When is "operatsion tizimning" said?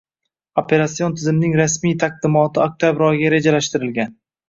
0.61-1.53